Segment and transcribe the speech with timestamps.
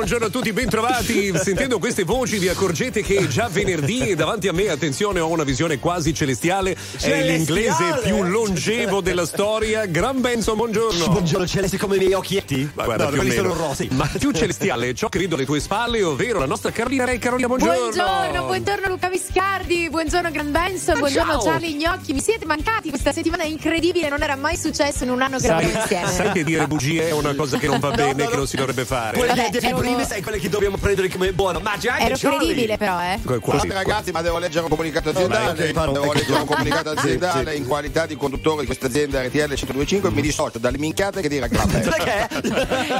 [0.00, 1.30] buongiorno a tutti, bentrovati.
[1.36, 5.28] Sentendo queste voci vi accorgete che è già venerdì e davanti a me, attenzione, ho
[5.28, 6.74] una visione quasi celestiale.
[6.96, 7.20] Celestiale?
[7.22, 9.84] È l'inglese più longevo della storia.
[9.84, 11.06] Gran Benson, buongiorno.
[11.06, 12.70] Buongiorno Celeste come i miei occhietti.
[12.72, 13.52] Ma guarda, no, più o quelli meno.
[13.52, 13.88] sono rosi.
[13.92, 17.18] Ma più celestiale, ciò che vedo alle tue spalle, ovvero la nostra Carolina Re.
[17.18, 17.78] Carolina, buongiorno.
[17.78, 21.42] Buongiorno, buongiorno Luca Viscardi, buongiorno Gran Benson, buongiorno ciao.
[21.42, 22.14] Charlie Gnocchi.
[22.14, 25.46] Mi siete mancati questa settimana, è incredibile, non era mai successo in un anno che
[25.46, 26.10] Sai, eravamo insieme.
[26.10, 28.36] sai che dire bugie è una cosa che non va bene, no, che no.
[28.38, 29.18] non si dovrebbe fare.
[29.18, 31.60] Vabbè, dei ero- prime, sai quelle che dobbiamo prendere come buono.
[31.60, 32.38] Ma già Ero Charlie.
[32.38, 33.18] credibile però, eh.
[33.22, 35.72] Scusate ragazzi, ma devo leggere un comunicato aziendale.
[35.72, 40.22] devo leggere un comunicato aziendale in qualità di conduttore di questa azienda RTL 1025 mi
[40.22, 41.80] dissocio dalle minchiate che dire grande.
[41.90, 42.28] Perché?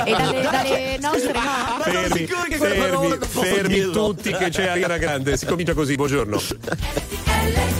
[0.04, 1.40] E dalle, dalle nostre no.
[1.82, 5.36] Fermi, fermi, fermi tutti che c'è Ariana Grande.
[5.36, 6.40] Si comincia così, buongiorno.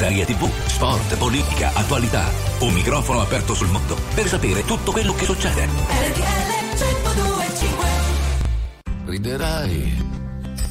[0.00, 2.24] serie tv, sport, politica, attualità.
[2.60, 5.68] Un microfono aperto sul mondo per sapere tutto quello che succede.
[9.04, 10.08] Riderai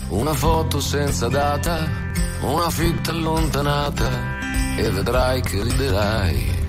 [0.09, 1.87] una foto senza data,
[2.41, 4.09] una fitta allontanata
[4.75, 6.67] e vedrai che riderai.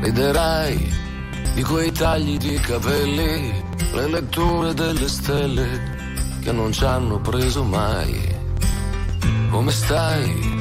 [0.00, 0.92] Riderai
[1.56, 3.52] di quei tagli di capelli,
[3.92, 8.34] le letture delle stelle che non ci hanno preso mai.
[9.50, 10.53] Come stai?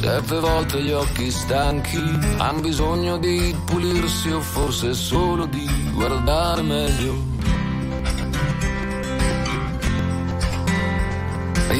[0.00, 1.98] Certe volte gli occhi stanchi
[2.38, 7.30] han bisogno di pulirsi o forse solo di guardare meglio.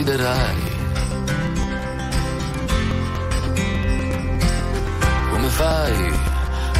[0.00, 0.56] riderai.
[5.30, 6.12] Come fai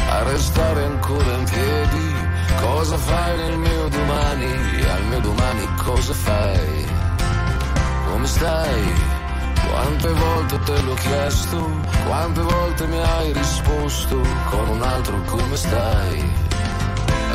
[0.09, 2.15] a restare ancora in piedi?
[2.59, 4.83] Cosa fai nel mio domani?
[4.83, 6.85] Al mio domani cosa fai?
[8.09, 9.10] Come stai?
[9.81, 11.71] Quante volte te l'ho chiesto?
[12.05, 14.21] Quante volte mi hai risposto?
[14.51, 16.33] Con un altro come stai?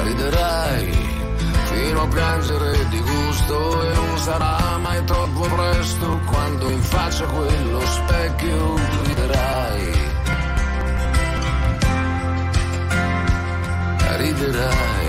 [0.05, 0.93] Riderai
[1.65, 7.27] fino a piangere di gusto e non sarà mai troppo presto quando in faccia a
[7.27, 8.75] quello specchio
[9.07, 9.93] riderai.
[14.19, 15.06] Riderai.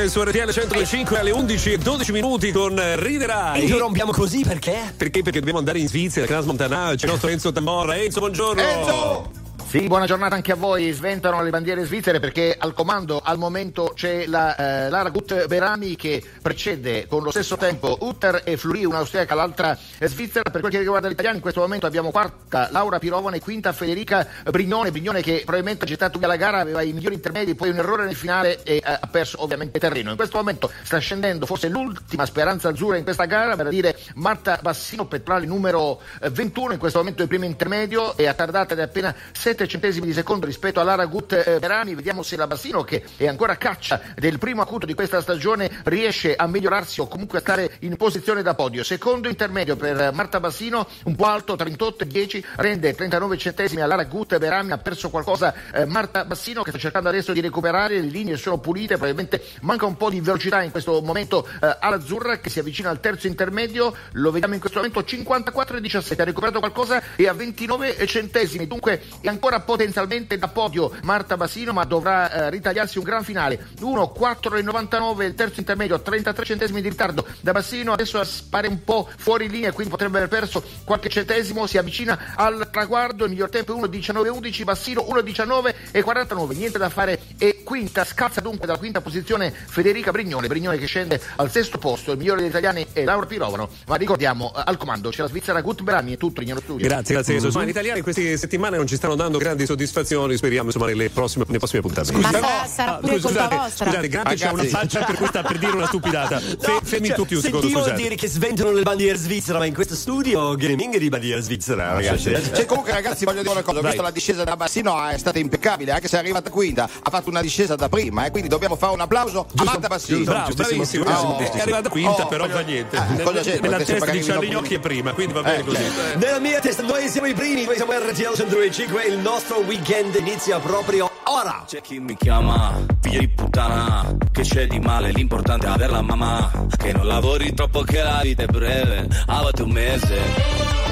[0.00, 3.62] Shampoo su RTL 105 alle 11 e 12 minuti con E Riderai.
[3.62, 4.94] interrompiamo così perché?
[4.96, 5.22] Perché?
[5.22, 7.96] Perché dobbiamo andare in Svizzera, Cras Montana, c'è il nostro Enzo Tamorra.
[7.96, 8.62] Enzo, buongiorno.
[8.62, 9.39] Enzo!
[9.70, 10.90] Sì, buona giornata anche a voi.
[10.90, 15.94] Sventano le bandiere svizzere perché al comando al momento c'è la eh, Lara Gut Berami
[15.94, 20.50] che precede con lo stesso tempo Utter e Fluri, un'austriaca, l'altra eh, svizzera.
[20.50, 24.26] Per quel che riguarda gli italiani, in questo momento abbiamo quarta Laura Pirovane, quinta Federica
[24.50, 24.90] Brignone.
[24.90, 28.06] Brignone che probabilmente ha gettato via la gara, aveva i migliori intermedi, poi un errore
[28.06, 30.10] nel finale e eh, ha perso ovviamente terreno.
[30.10, 34.58] In questo momento sta scendendo forse l'ultima speranza azzurra in questa gara, per dire Marta
[34.60, 38.80] Bassino, Petrali numero eh, 21, in questo momento il primo intermedio e a tardata di
[38.80, 41.94] appena 7 centesimi di secondo rispetto a Lara Gut Berani.
[41.94, 45.70] Vediamo se la Bassino, che è ancora a caccia del primo acuto di questa stagione,
[45.84, 48.84] riesce a migliorarsi o comunque a stare in posizione da podio.
[48.84, 53.86] Secondo intermedio per Marta Bassino, un po' alto, 38 e 10, rende 39 centesimi a
[53.86, 54.72] Lara Gut Berani.
[54.72, 58.58] Ha perso qualcosa eh, Marta Bassino che sta cercando adesso di recuperare, le linee sono
[58.58, 62.90] pulite, probabilmente manca un po' di velocità in questo momento eh, all'Azzurra che si avvicina
[62.90, 67.28] al terzo intermedio, lo vediamo in questo momento 54 e 17, ha recuperato qualcosa e
[67.28, 72.98] a 29 centesimi, dunque è ancora potenzialmente da podio Marta Bassino ma dovrà eh, ritagliarsi
[72.98, 77.50] un gran finale, 1 4 e 99 il terzo intermedio, 33 centesimi di ritardo da
[77.50, 82.34] Bassino, adesso spare un po' fuori linea quindi potrebbe aver perso qualche centesimo, si avvicina
[82.36, 86.78] al traguardo, il miglior tempo è 1 19 11, Bassino 1 19 e 49, niente
[86.78, 91.50] da fare e quinta, scalza dunque dalla quinta posizione Federica Brignone, Brignone che scende al
[91.50, 95.22] sesto posto, il migliore degli italiani è Laura Pirovano, ma ricordiamo eh, al comando c'è
[95.22, 96.86] la Svizzera Gut Berami e tutto in studio.
[96.86, 97.34] Grazie, grazie.
[97.34, 101.08] Insomma, gli italiani in queste settimane non ci stanno dando grandi soddisfazioni, speriamo insomma nelle
[101.08, 102.12] prossime, nelle prossime puntate.
[102.12, 103.84] Ma Scusa- sarà, sarà pure scusa- colpa scusate, vostra.
[103.86, 106.38] Scusate, Gabri c'ha una faccia per, questa, per dire una stupidata.
[106.40, 108.02] Fe- fermi Cioè, tutti un secondo, sentivo scusate.
[108.02, 112.30] dire che sventano le bandiere svizzere, ma in questo studio gaming di bandiera svizzera, ragazzi.
[112.54, 115.38] Cioè, comunque ragazzi voglio dire una cosa, ho visto la discesa da Bassino è stata
[115.38, 118.76] impeccabile, anche se è arrivata quinta, ha fatto una discesa da prima e quindi dobbiamo
[118.76, 120.24] fare un applauso a Marta Bassino.
[120.24, 121.04] Bravo, bravissimo.
[121.04, 121.28] Ah, bravo.
[121.28, 121.38] oh.
[121.38, 122.96] è arrivata quinta, Oh, però fa niente.
[123.16, 123.58] Eh, cosa c'è?
[123.60, 125.82] Nella testa di dopo- Gnocchi è prima, quindi va bene Eh, così.
[126.16, 129.29] Nella mia testa noi siamo i primi, noi siamo RTL 105 il nostro
[129.66, 131.62] weekend inizia proprio ora.
[131.66, 136.50] C'è chi mi chiama, figlio di puttana, che c'è di male, l'importante è averla mamma,
[136.76, 140.89] che non lavori troppo che la vita è breve, a volte un mese.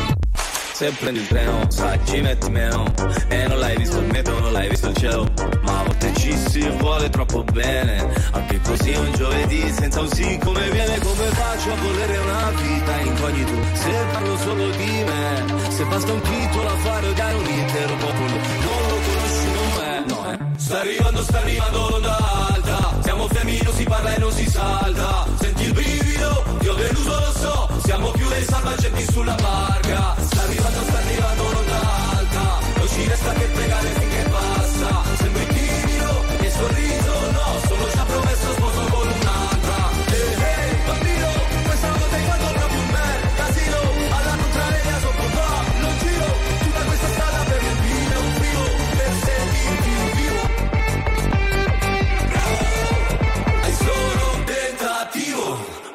[0.79, 2.85] Se prendi il treno, sai, ci metti meno,
[3.27, 5.29] e non l'hai visto il metro, non l'hai visto il cielo,
[5.63, 10.39] ma a volte ci si vuole troppo bene, anche così un giovedì senza un sì
[10.41, 15.85] come viene, come faccio a volere una vita incognito, se parlo solo di me, se
[15.85, 20.31] basta un titolo a fare odiare un intero popolo, non lo conosci, non è, no
[20.31, 20.39] è.
[20.61, 22.17] Sta arrivando, sta arrivando l'onda
[22.51, 25.98] alta, siamo fermi, non si parla e non si salta, senti il brivido,
[26.59, 31.43] ti ho deluso lo so, siamo più dei salvagenti sulla barca, sta arrivando, sta arrivando
[31.53, 31.81] l'onda
[32.17, 35.03] alta, non ci resta che pregare finché passa,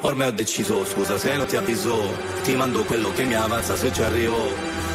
[0.05, 1.95] Ormai ho deciso, scusa se non ti avviso
[2.43, 4.35] Ti mando quello che mi avanza se ci arrivo.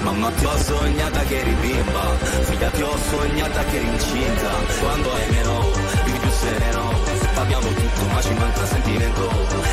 [0.03, 2.17] Mamma ti ho sognata che eri bimba.
[2.43, 4.51] Figlia ti ho sognata che eri incinta.
[4.81, 5.73] Quando hai meno,
[6.05, 6.93] vivi più sereno.
[7.37, 9.31] Abbiamo tutto ma ci manca sentimento.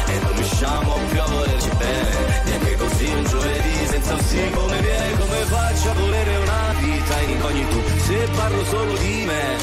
[0.07, 2.43] E non riusciamo più a volerci bene.
[2.45, 5.17] Neanche così un giovedì senza un sì come viene.
[5.19, 7.81] Come faccio a volere una vita in incognito?
[8.05, 9.57] Se parlo solo di me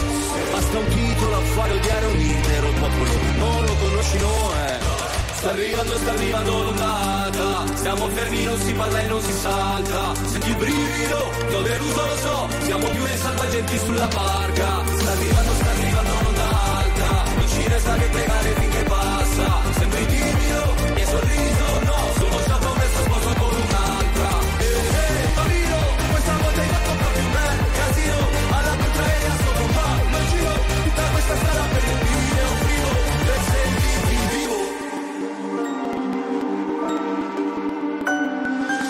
[0.53, 3.11] Basta un titolo a fare odiare un intero popolo.
[3.39, 5.02] Non lo conosci, no
[5.43, 7.75] Sta arrivando, sta arrivando l'ondata.
[7.75, 10.15] Siamo fermi, non si parla e non si salta.
[10.25, 12.49] Senti il brivido, ti ho deluso, lo so.
[12.61, 14.85] Siamo più dei salvagenti sulla barca.
[14.87, 17.25] Sta arrivando, sta arrivando l'ondata.
[17.35, 19.61] Non ci resta che pregare finché passa.
[19.79, 22.02] Sembri timido, e sorriso, no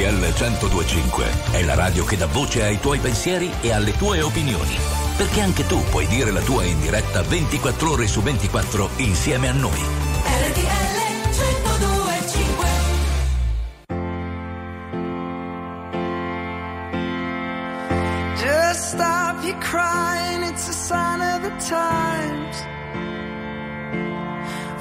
[0.00, 4.74] RTL 1025 è la radio che dà voce ai tuoi pensieri e alle tue opinioni.
[5.14, 9.52] Perché anche tu puoi dire la tua in diretta 24 ore su 24 insieme a
[9.52, 9.78] noi.
[10.24, 12.68] RTL 1025
[18.36, 22.64] Just stop your crying, it's a sign of the times.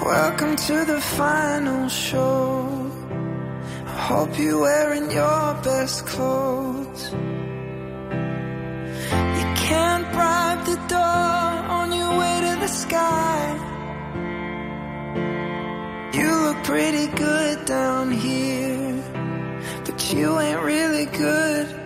[0.02, 2.79] Welcome to the final show.
[4.10, 7.12] Hope you're wearing your best clothes.
[9.38, 13.40] You can't bribe the door on your way to the sky.
[16.16, 19.04] You look pretty good down here,
[19.86, 21.79] but you ain't really good.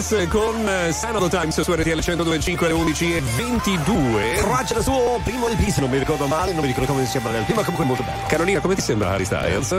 [0.00, 4.32] Styles con eh, the Times su RTL 1025 alle 11 e 22.
[4.36, 7.18] Traccia il suo primo LP, se non mi ricordo male, non mi ricordo come si
[7.18, 8.26] chiama il primo, comunque è molto bello.
[8.28, 9.74] Carolina, come ti sembra Harry Styles?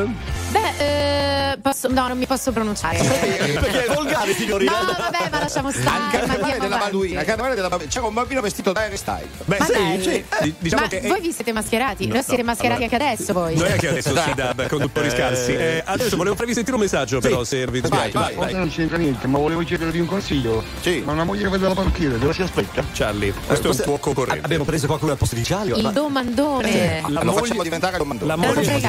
[0.50, 2.98] Beh, eh, posso, no, non mi posso pronunciare.
[3.00, 4.82] Perché è volgare, signorina.
[4.82, 6.00] No, vabbè, ma lasciamo stare.
[6.00, 6.78] ma Carnevale della avanti.
[6.80, 7.92] Balduina, carnevale della Balduina.
[7.94, 9.30] C'era un bambino vestito da Harry Styles.
[9.46, 10.02] Beh, Ma sì, dai.
[10.02, 10.26] sì.
[10.42, 12.08] Di- diciamo ma che voi vi siete mascherati?
[12.08, 13.56] No, Noi siete no, mascherati allora- anche adesso poi.
[13.56, 15.54] Noi anche adesso sì, da da conduttori scarsi.
[15.54, 18.12] Eh, adesso volevo farvi sentire un messaggio, però, se vi dispiace.
[18.12, 18.54] vai, Vai, vai.
[18.54, 20.62] non c'entra niente, ma volevo chiedervi un consiglio.
[20.82, 21.01] Sì.
[21.06, 22.84] Ma una moglie che vede la parrucchiera, dove si aspetta?
[22.94, 24.44] Charlie, questo è un tuo concorrente.
[24.46, 25.75] Abbiamo preso qualcuno al posto di Gialio.
[25.78, 27.01] Il ma- domandone.
[27.08, 28.30] La Lo moglie- facciamo diventare domandone.
[28.30, 28.63] La moglie.
[28.63, 28.88] Sai che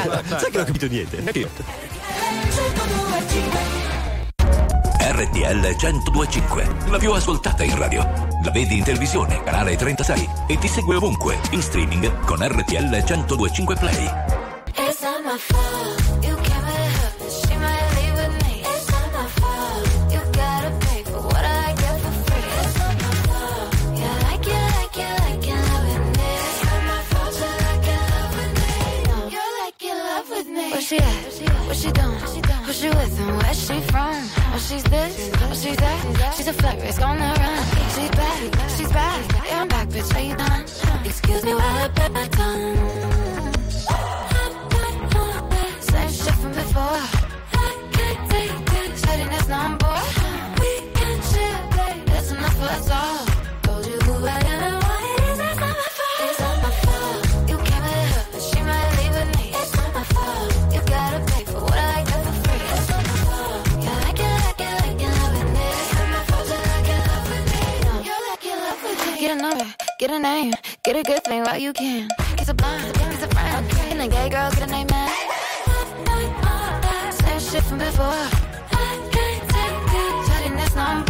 [0.53, 1.17] non ho capito niente.
[1.21, 1.49] Neanche io.
[1.55, 3.59] 1025
[5.03, 8.01] RTL 1025, la più ascoltata in radio.
[8.45, 13.75] La vedi in televisione, canale 36 e ti segue ovunque, in streaming con RTL 1025
[13.77, 14.05] Play.
[14.77, 16.20] It's not my fault.
[30.91, 31.25] She at?
[31.69, 32.19] What she doing?
[32.67, 34.15] Who she with and where she from?
[34.53, 36.35] Oh, she's this, oh, she's that.
[36.37, 37.63] She's a flight risk on the run.
[37.95, 39.47] She's back, she's back.
[39.47, 40.13] Yeah, I'm back, bitch.
[40.17, 40.63] Are you done?
[41.05, 42.77] Excuse me while I bite my tongue.
[45.81, 46.83] Same shit from before.
[46.83, 48.99] I can't take it.
[48.99, 49.95] Shutting this number.
[50.59, 52.07] We can chill, babe.
[52.07, 53.30] That's enough for us all.
[70.11, 70.53] Get a name,
[70.83, 72.09] get a good thing while you can.
[72.37, 73.67] Kiss a blind, kiss a friend.
[73.67, 73.91] Okay.
[73.93, 75.09] And a gay girl, get a name, man.
[77.13, 78.27] Same shit from before.
[80.27, 81.10] Shawty, that's not boy.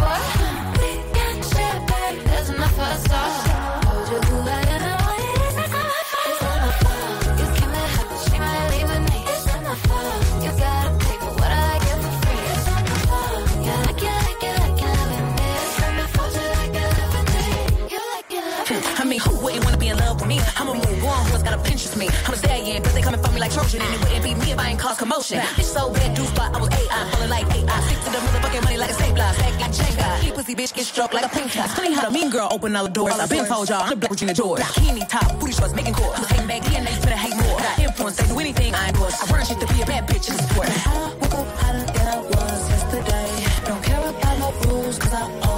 [23.41, 25.39] like Trojan, and it wouldn't be me if I ain't cause commotion.
[25.57, 27.79] Bitch so bad, do spot, I was AI, falling like AI.
[27.89, 30.23] Stick to the motherfucking money like a stapler, stack like Jenga.
[30.23, 31.69] Eat pussy, bitch, get stroked like a pink top.
[31.71, 33.17] Funny how the mean girl open all the doors.
[33.19, 34.61] I've been told y'all, I'm the black Regina George.
[34.61, 36.17] Bikini top, booty shorts, making court.
[36.17, 37.59] I'm hating back they finna hate more.
[37.59, 39.17] Got influence, they do anything I endorse.
[39.23, 40.69] I run shit to be a bad bitch in the sport.
[40.69, 43.29] I woke up hotter than I was yesterday.
[43.65, 45.50] Don't care about no rules, cause I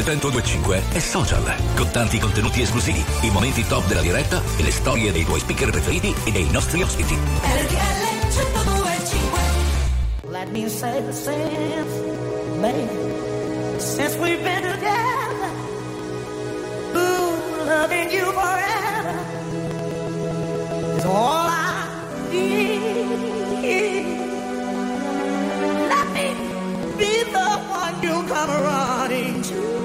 [0.00, 4.70] RTL 1025 è social, con tanti contenuti esclusivi, i momenti top della diretta e le
[4.70, 7.18] storie dei tuoi speaker preferiti e dei nostri ospiti.
[10.30, 11.84] Let me say the same.
[13.78, 15.50] Since we've been together,
[16.94, 19.18] ooh, loving you forever
[20.96, 21.84] is all I
[22.30, 22.80] need.
[25.88, 26.34] Let me
[26.96, 29.79] be the one you come running to.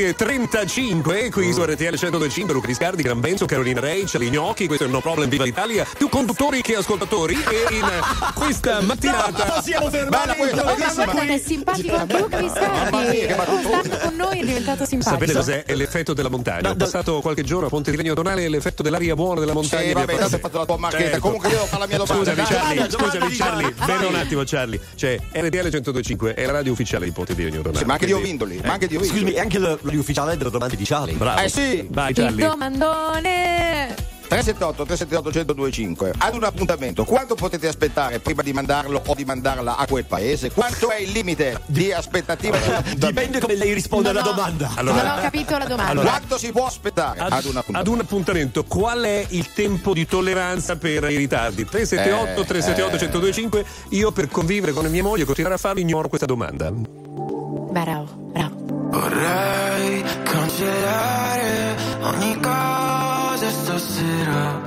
[0.00, 4.92] 11.35 qui su RTL 125 Luca Riscardi, Gran Benzo, Carolina gli gnocchi, questo è il
[4.92, 7.86] No Problem Viva l'Italia, più conduttori che ascoltatori e in
[8.34, 13.28] questa mattinata possiamo fermare questa Guarda che è simpatico anche Luca Viscardi.
[13.60, 15.20] Stando con noi è diventato simpatico.
[15.20, 15.64] Sapete cos'è?
[15.64, 16.70] È l'effetto della montagna.
[16.70, 19.88] Ho passato qualche giorno a Ponte di Legno Tonale e l'effetto dell'aria buona della montagna.
[19.88, 21.04] Sì, vabbè, hai fatto la tua marchetta.
[21.04, 21.20] Certo.
[21.20, 22.32] Comunque io devo fare la mia domanda.
[22.32, 23.86] Scusami Charlie, scusami Charlie, vai.
[23.88, 24.80] ferma un attimo Charlie.
[24.94, 27.78] Cioè, RTL 102.5 è la radio ufficiale di Ponte di Legno Tonale.
[27.78, 29.20] Sì, ma anche di Ovindoli, ma anche di Ovindoli.
[29.20, 31.14] Scusami, è anche la ufficiale delle domande di Charlie.
[31.16, 31.40] Bravo.
[31.40, 31.86] Eh sì.
[31.90, 32.46] Vai Il Charlie.
[32.46, 34.08] domandone.
[34.30, 39.74] 378 378 1025 ad un appuntamento quanto potete aspettare prima di mandarlo o di mandarla
[39.76, 42.56] a quel paese quanto è il limite di aspettativa
[42.94, 44.70] Dipende come lei risponde alla domanda.
[44.82, 46.00] Non ho capito la domanda.
[46.02, 49.92] quanto si può aspettare Ad, ad un ad appuntamento un appuntamento, qual è il tempo
[49.92, 51.64] di tolleranza per i ritardi?
[51.64, 52.98] 378 Eh, 378 eh.
[53.08, 53.64] 1025
[53.98, 56.70] Io per convivere con mia moglie e continuare a farlo ignoro questa domanda.
[56.70, 58.49] Bravo, bravo.
[58.90, 64.60] Vorrei cancellare ogni cosa stasera.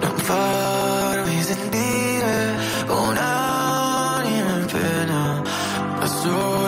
[0.00, 2.54] Non farmi sentire
[2.88, 5.42] un'anima in pena.
[6.00, 6.59] Da sola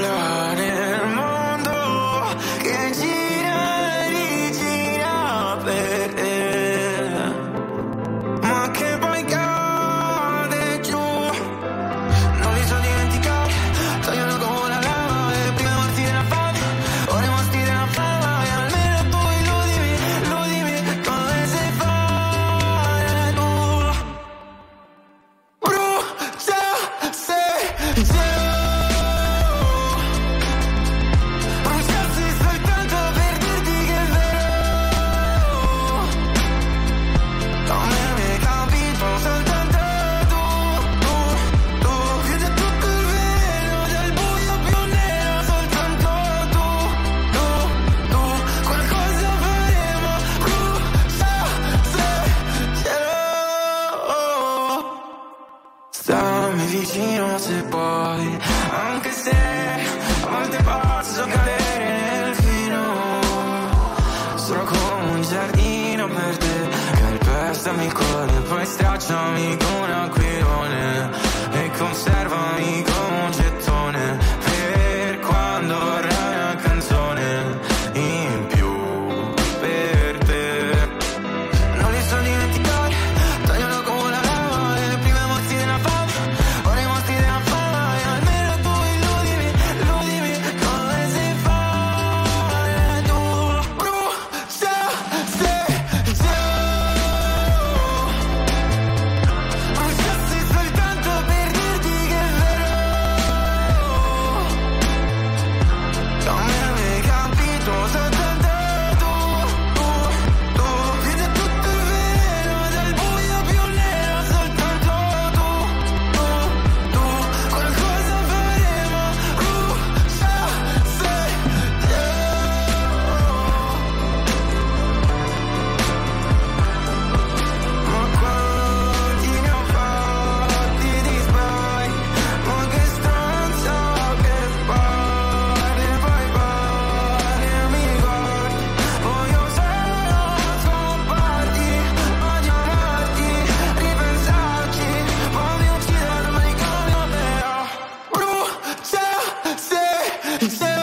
[150.50, 150.82] se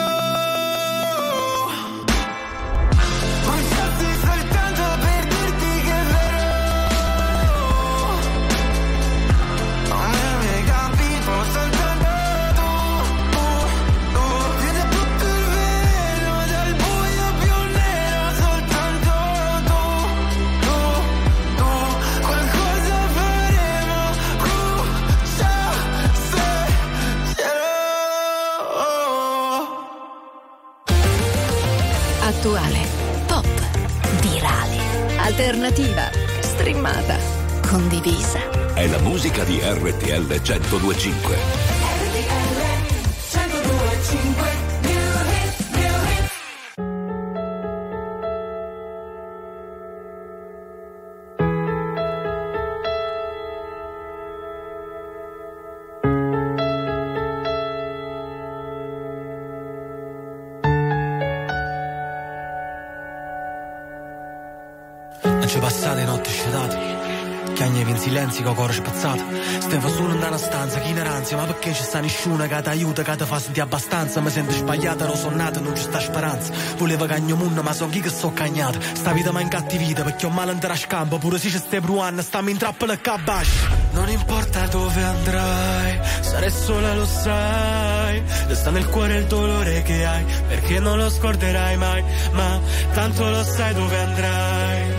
[68.40, 69.22] in con cuore spezzato.
[69.60, 72.68] Stavo solo in una stanza, chi in ranzia, ma perché ci sta nessuno che ti
[72.68, 74.20] aiuta, che ti fa sentire abbastanza?
[74.20, 76.52] Mi sento sbagliata, ero sonnata, non ci sta speranza.
[76.76, 78.78] Volevo cagno munno, ma so chi che so cagnata.
[78.80, 82.22] Sta vita ma incattivita, perché ho male andare a scampo, pure se ci stai bruando,
[82.22, 83.66] stammi in trappola e cabasci.
[83.92, 88.22] Non importa dove andrai, sarai sola, lo sai.
[88.50, 92.02] Sta nel cuore il dolore che hai, perché non lo scorderai mai.
[92.32, 92.60] Ma
[92.92, 94.94] tanto lo sai dove andrai,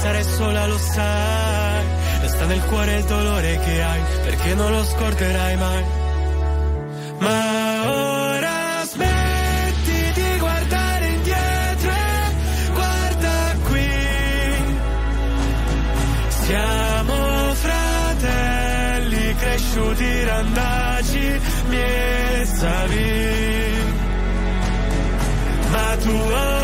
[0.00, 1.63] sarai sola, lo sai.
[2.34, 5.84] Sta nel cuore il dolore che hai, perché non lo scorderai mai.
[7.18, 13.88] Ma ora smetti di guardare indietro e guarda qui.
[16.28, 23.12] Siamo fratelli cresciuti randaci, miesavi.
[25.70, 26.63] Ma tu ora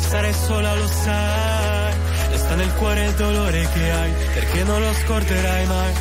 [0.00, 1.92] sarai sola, lo sai.
[2.32, 5.92] E sta nel cuore il dolore che hai, perché non lo scorderai mai.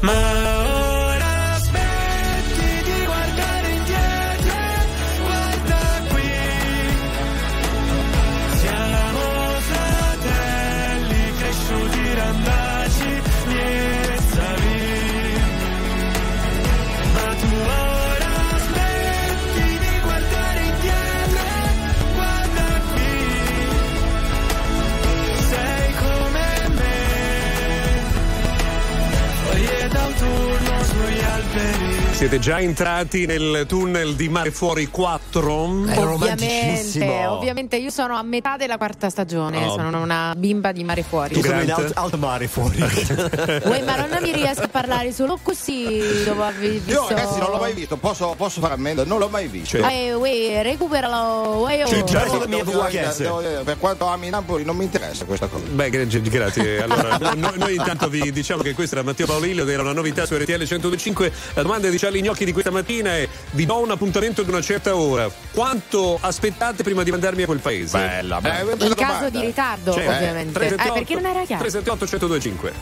[0.00, 0.57] Ma
[32.18, 35.52] Siete già entrati nel tunnel di Mare Fuori 4?
[35.52, 39.74] Ovviamente, ovviamente io sono a metà della quarta stagione, Oh.
[39.76, 41.34] sono una bimba di mare fuori.
[41.34, 42.80] Tu sono in alt- alto mare fuori.
[42.82, 46.90] Uè, ma non mi riesco a parlare solo così dopo aver visto.
[46.90, 49.04] Io ragazzi non l'ho mai visto, posso, posso fare ammenda?
[49.04, 49.76] Non l'ho mai visto.
[49.76, 51.60] Eh, uè, recuperalo.
[51.60, 51.88] Uè, oh.
[51.88, 52.04] Devo
[52.88, 55.64] dire- devo dire, per quanto ami Napoli non mi interessa questa cosa.
[55.70, 56.82] Beh, gra- grazie.
[56.82, 59.92] Allora, no- noi, noi intanto vi diciamo che questo era Matteo Paolillo ed era una
[59.92, 61.32] novità su RTL 1025.
[61.54, 64.60] La domanda di Charlie Gnocchi di questa mattina è: vi do un appuntamento ad una
[64.60, 65.30] certa ora.
[65.52, 67.98] Quanto aspettate prima di mandarmi a quel paese?
[67.98, 68.40] Bella,
[68.78, 70.58] In caso di ritardo, Cioè, ovviamente.
[70.58, 71.62] Eh, 378, perché non era chiaro.
[71.62, 72.72] 378 1025.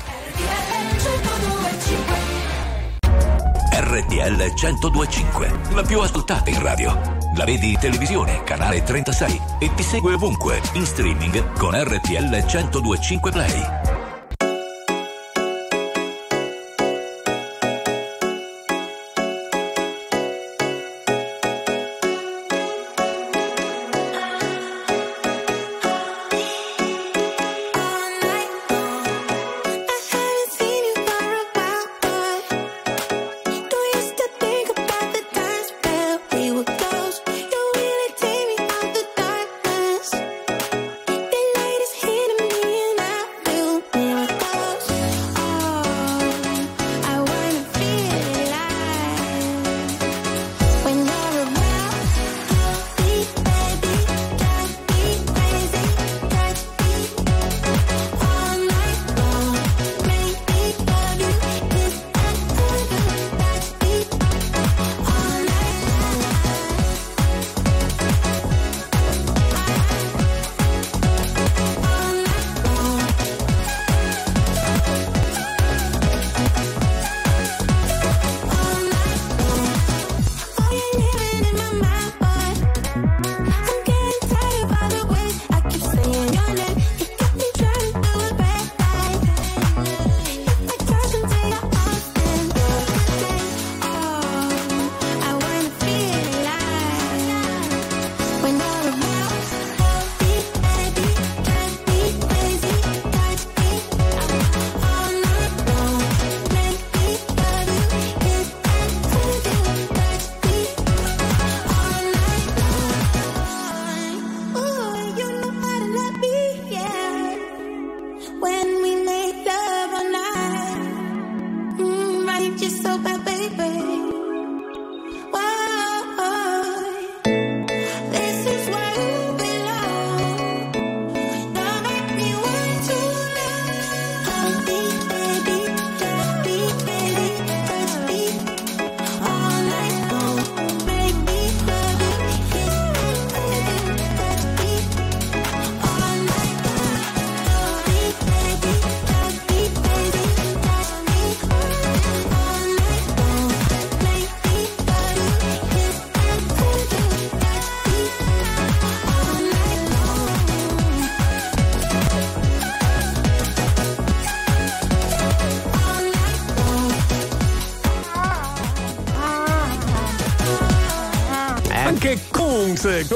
[3.78, 7.14] RTL 1025, la più ascoltata in radio.
[7.36, 13.30] La vedi in televisione, canale 36 e ti segue ovunque, in streaming con RTL 1025
[13.30, 13.95] Play.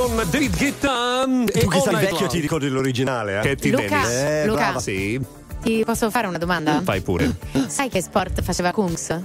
[0.07, 2.31] Con David Guetta e Tu che sei vecchio Long.
[2.31, 3.43] ti ricordi l'originale, eh?
[3.43, 4.09] Katie Luca, Dennis.
[4.09, 4.59] Eh, Luca.
[4.61, 4.81] brava.
[4.81, 5.21] Sì,
[5.63, 6.81] Ti posso fare una domanda?
[6.83, 7.31] fai pure.
[7.67, 9.21] Sai che sport faceva Kungs?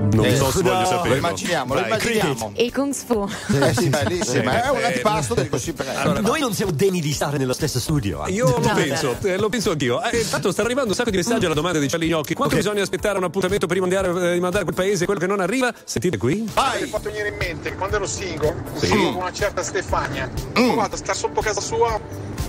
[0.00, 1.08] Non Eh, so se no, voglio sapere.
[1.10, 1.88] Lo immaginiamo, lo Vai.
[1.90, 2.52] immaginiamo.
[2.56, 3.28] Il Kung Fu.
[3.60, 4.50] Eh sì, bellissimo.
[4.50, 7.80] È un Eh, antipasto del così Allora, noi non siamo degni di stare nello stesso
[7.80, 8.24] studio.
[8.24, 8.30] eh.
[8.30, 9.34] Io lo No, penso, beh.
[9.34, 10.00] eh, lo penso anch'io.
[10.02, 12.34] Eh, Intanto stanno arrivando un sacco di messaggi alla domanda di Charlie Gnocchi.
[12.34, 12.60] Quanto Ok.
[12.62, 15.26] bisogna aspettare un appuntamento prima di andare, eh, di mandare a quel paese quello che
[15.26, 15.72] non arriva?
[15.84, 16.34] Sentite qui.
[16.36, 18.88] Mi è fatto venire in mente che quando ero single, Sì.
[18.90, 21.98] con una certa Stefania, ho provato a stare sotto casa sua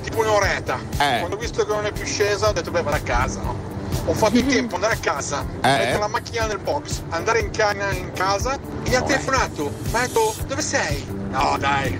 [0.04, 0.80] tipo un'oretta.
[0.98, 1.18] Eh.
[1.20, 3.69] Quando ho visto che non è più scesa, ho detto beh vado a casa, no?
[4.10, 5.68] Ho fatto il tempo andare a casa, Eh.
[5.68, 9.72] mettere la macchina nel box, andare in, ca- in casa e mi ha telefonato.
[9.92, 11.06] Mi ha detto dove sei?
[11.30, 12.00] No dai.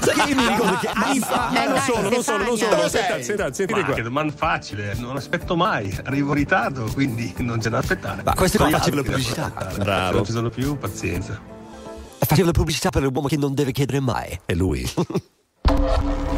[0.00, 1.50] Sai mi ricordo che anni fa.
[1.52, 2.70] Ma non sono, non sono, non sono.
[2.70, 3.24] Dove Aspetta, sei?
[3.24, 3.94] sentite, sentite Ma qua.
[3.96, 8.22] che domanda facile, non aspetto mai, arrivo in ritardo, quindi non c'è da aspettare.
[8.22, 9.52] Ma questo qua faceva la pubblicità.
[9.76, 10.16] Bravo.
[10.18, 11.36] Non ci sono più, pazienza.
[12.20, 14.38] Faceva la pubblicità per l'uomo che non deve chiedere mai.
[14.44, 14.88] È lui.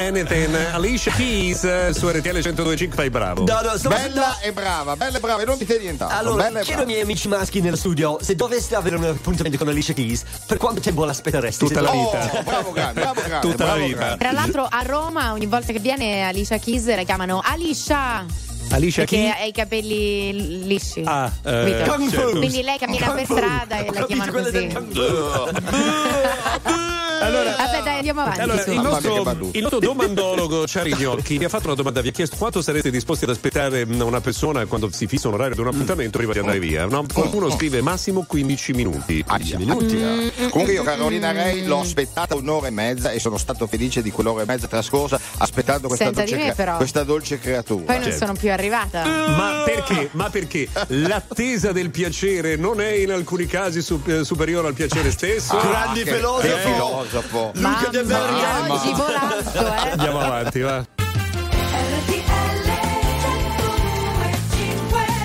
[0.00, 0.54] Anything.
[0.72, 3.44] Alicia Keys eh, su RTL 102.5 fai bravo.
[3.44, 6.16] No, no, Bella e brava, bella e brava, e non ti sei nient'altro.
[6.18, 9.68] Allora, bella chiedo ai miei amici maschi nello studio se doveste avere un appuntamento con
[9.68, 11.66] Alicia Keys, per quanto tempo l'aspettereste?
[11.66, 12.30] Tutta la vita.
[12.32, 13.48] Oh, bravo grande, bravo grande.
[13.48, 13.98] Tutta la bravo vita.
[13.98, 14.18] grande.
[14.18, 18.24] Tra l'altro a Roma ogni volta che viene Alicia Keys la chiamano Alicia.
[18.72, 19.26] Alicia perché chi?
[19.28, 21.02] ha i capelli lisci.
[21.04, 22.08] Ah, eh, Fu.
[22.08, 22.38] certo.
[22.38, 24.66] Quindi lei cammina Kung per strada e la chiamano quella così.
[24.66, 25.58] del Kung Fu.
[27.22, 28.40] Allora- Vabbè, dai, andiamo avanti.
[28.40, 32.12] Allora, il nostro, il nostro domandologo Ciari Gnocchi vi ha fatto una domanda, vi ha
[32.12, 35.60] chiesto quanto sarete disposti ad aspettare mh, una persona quando si fissa un orario di
[35.60, 36.86] un appuntamento prima di andare via.
[36.86, 37.04] No?
[37.12, 39.22] Qualcuno scrive massimo 15 minuti.
[39.24, 40.00] 15 minuti.
[40.00, 40.32] eh.
[40.50, 44.42] Comunque io Carolina Rei l'ho aspettata un'ora e mezza e sono stato felice di quell'ora
[44.42, 46.76] e mezza trascorsa aspettando questa, Senza dolce, di me, però.
[46.76, 47.84] questa dolce creatura.
[47.84, 48.18] Poi non certo.
[48.26, 49.04] sono più arrivata.
[49.04, 50.08] Ma perché?
[50.12, 55.10] Ma perché l'attesa del piacere non è in alcuni casi su- eh, superiore al piacere
[55.10, 55.56] stesso?
[55.58, 56.56] Ah, Grandi filosofo.
[56.58, 57.52] filosofo.
[57.70, 58.64] Luca De Verga.
[58.68, 59.90] oggi volando, eh.
[59.90, 60.84] Andiamo avanti, va.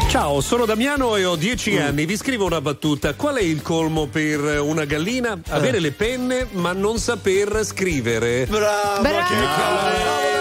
[0.10, 2.06] Ciao, sono Damiano e ho 10 anni.
[2.06, 3.16] Vi scrivo una battuta.
[3.16, 5.38] Qual è il colmo per una gallina?
[5.50, 8.46] Avere le penne ma non saper scrivere.
[8.46, 9.28] Bravo, Bravo.
[9.28, 10.35] che Bravo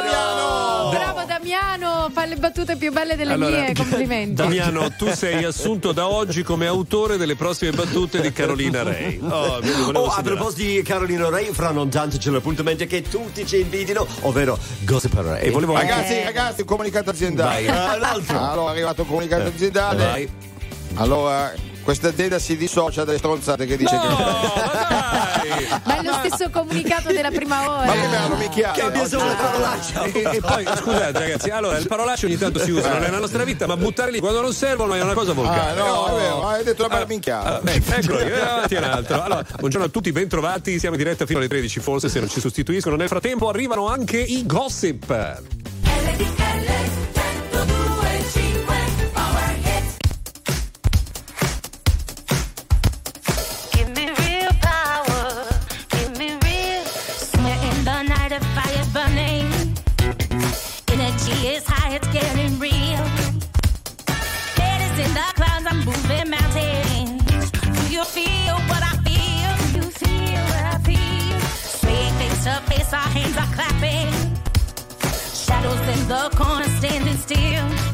[2.14, 4.34] fa le battute più belle delle Allora, mie, complimenti.
[4.34, 9.18] Damiano, tu sei assunto da oggi come autore delle prossime battute di Carolina Rei.
[9.22, 9.60] Oh,
[9.92, 14.06] Oh, a proposito di Carolina Rei, fra non tanto c'è l'appuntamento che tutti ci invidino,
[14.20, 15.42] ovvero Gossip Rei.
[15.42, 17.66] E volevo Ragazzi, ragazzi, un comunicato aziendale.
[17.66, 17.66] Vai.
[17.66, 18.34] Eh.
[18.34, 20.04] Allora, è arrivato un comunicato aziendale.
[20.04, 20.28] Vai.
[20.94, 21.52] Allora,
[21.84, 24.06] questa azienda si dissocia dalle stronzate che dice che.
[25.84, 27.84] Ma è lo stesso comunicato della prima ora.
[27.86, 28.80] Ma che me l'hanno minchiato?
[28.80, 30.02] Cambia solo le parolacce.
[30.12, 33.66] E, e poi scusate ragazzi, allora il parolaccio ogni tanto si usa nella nostra vita,
[33.66, 35.78] ma buttare lì quando non servono è una cosa Ah, volgare.
[35.78, 37.60] no, è vero, hai detto la bella minchiata.
[37.64, 39.22] Ah, eccolo, eh, avanti un altro.
[39.22, 40.78] Allora, buongiorno a tutti, bentrovati.
[40.78, 42.96] Siamo in diretta fino alle 13, forse se non ci sostituiscono.
[42.96, 45.42] Nel frattempo arrivano anche i gossip.
[46.16, 46.43] Give
[76.08, 77.93] the corner standing still.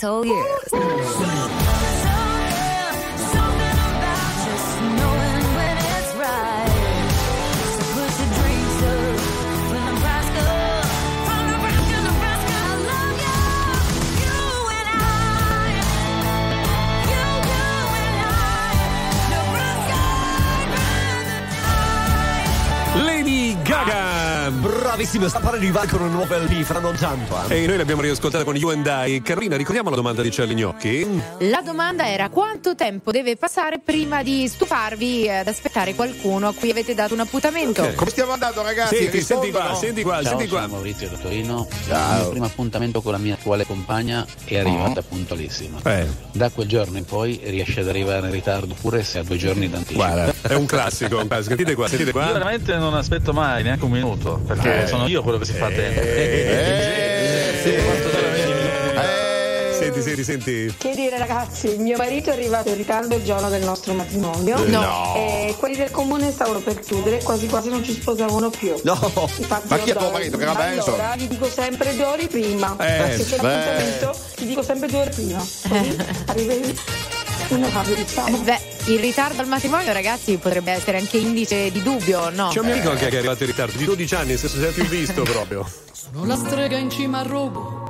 [0.00, 1.69] Soul Years.
[25.00, 27.34] Bravissimo, sta per arrivare con un nuovo LP fra non tanto.
[27.48, 27.62] eh.
[27.62, 29.22] E noi l'abbiamo riascoltata con You and I.
[29.22, 31.08] Carolina, ricordiamo la domanda di Charlie Gnocchi?
[31.38, 36.70] La domanda era quanto tempo deve passare prima di stufarvi ad aspettare qualcuno a cui
[36.70, 37.90] avete dato un appuntamento?
[37.94, 38.96] Come stiamo andando ragazzi?
[38.96, 39.74] Senti, Rispondo, senti qua, no?
[39.74, 40.60] senti qua, Ciao, senti qua.
[40.60, 41.68] sono Maurizio da Torino.
[41.88, 42.12] Ciao.
[42.16, 45.78] Il mio primo appuntamento con la mia attuale compagna è arrivata puntualissima.
[45.82, 46.06] Eh.
[46.32, 49.66] Da quel giorno in poi riesce ad arrivare in ritardo pure se ha due giorni
[49.70, 49.98] d'anticipo.
[49.98, 51.26] Guarda, è un classico.
[51.40, 52.30] Sentite qua, sentite Io qua.
[52.32, 54.88] veramente non aspetto mai neanche un minuto, perché Eh.
[54.90, 56.00] Sono io quello che si fa tempo.
[59.80, 60.74] Senti, senti, senti.
[60.76, 65.14] Che dire ragazzi, mio marito è arrivato in ritardo il giorno del nostro matrimonio No.
[65.16, 68.74] e quelli del comune stavano per chiudere, quasi quasi non ci sposavano più.
[68.84, 68.92] No,
[69.38, 70.36] Infatti ma chi è tuo marito?
[70.36, 70.94] Che era Benson?
[70.94, 72.76] Allora vi dico sempre due ore prima.
[72.78, 75.38] Eh, Se c'è l'appuntamento ti dico sempre due ore prima.
[75.38, 77.19] Così diciamo.
[78.42, 78.58] Beh,
[78.92, 82.50] il ritardo al matrimonio, ragazzi, potrebbe essere anche indice di dubbio, no?
[82.52, 84.62] C'è un mio amico anche che è arrivato in ritardo di 12 anni, se si
[84.62, 85.68] è più visto proprio.
[85.92, 87.89] Sono la strega in cima al rogo,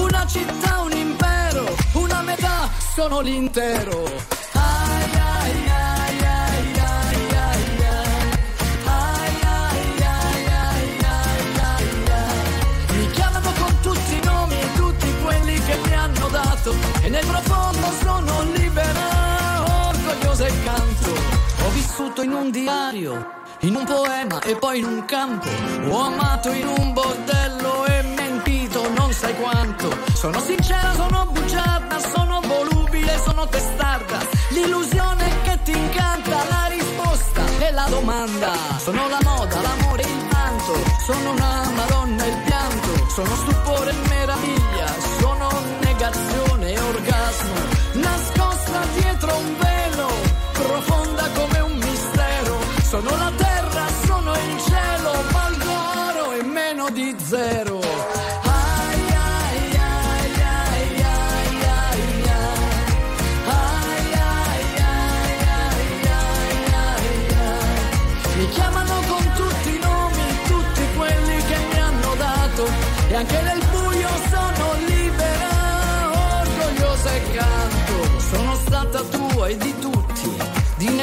[0.00, 4.04] una città, un impero, una metà, sono l'intero.
[4.52, 5.86] Ai, ai, ai,
[14.48, 21.10] e tutti quelli che mi hanno dato e nel profondo sono libera, orgogliosa e canto.
[21.64, 23.30] Ho vissuto in un diario,
[23.60, 25.48] in un poema e poi in un campo.
[25.88, 27.95] Ho amato in un bordello e
[29.16, 29.88] sai quanto.
[30.12, 34.18] Sono sincera, sono bugiarda, sono volubile, sono testarda.
[34.50, 38.52] L'illusione che ti incanta, la risposta e la domanda.
[38.78, 40.74] Sono la moda, l'amore, il vanto.
[41.04, 42.90] Sono una madonna, il pianto.
[43.08, 44.88] Sono stupore e meraviglia.
[45.18, 45.48] Sono
[45.80, 47.54] negazione e orgasmo.
[47.94, 50.08] Nascosta dietro un velo,
[50.52, 52.58] profonda come un mistero.
[52.82, 55.72] Sono la terra, sono il cielo, valgo
[56.06, 57.65] oro e meno di zero.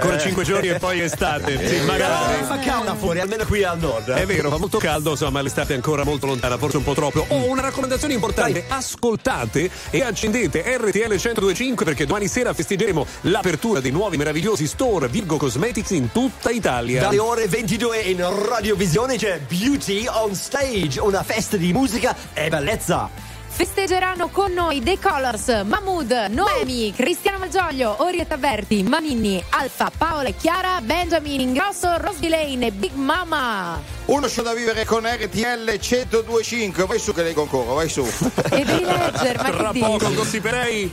[0.00, 1.66] ancora 5 giorni e poi estate.
[1.66, 2.40] Sì, magari.
[2.40, 4.10] No, ma calda fuori, almeno qui al nord.
[4.10, 7.24] È vero, fa molto caldo, insomma, l'estate è ancora molto lontana, forse un po' troppo.
[7.28, 13.80] Ho oh, una raccomandazione importante: ascoltate e accendete RTL 1025 perché domani sera festeggeremo l'apertura
[13.80, 17.02] dei nuovi meravigliosi store Virgo Cosmetics in tutta Italia.
[17.02, 23.29] Dalle ore 22 in radiovisione c'è Beauty on Stage, una festa di musica e bellezza.
[23.52, 30.36] Festeggeranno con noi The Colors, Mahmood, Noemi, Cristiano Malgioglio, Orietta Verti, Manini, Alfa, Paola e
[30.36, 33.78] Chiara, Benjamin Ingrosso, Rosby Lane e Big Mama.
[34.06, 36.86] Uno show da vivere con RTL 1025.
[36.86, 38.02] Vai su che lei concorre, vai su.
[38.50, 40.90] E devi leggere, ma Tra che poco gossiperei.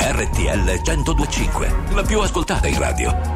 [0.00, 3.35] RTL 1025, la più ascoltata in radio.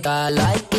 [0.00, 0.75] think I like